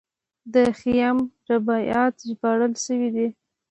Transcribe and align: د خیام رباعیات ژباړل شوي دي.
د 0.53 0.55
خیام 0.79 1.17
رباعیات 1.49 2.15
ژباړل 2.27 2.73
شوي 2.85 3.09
دي. 3.15 3.27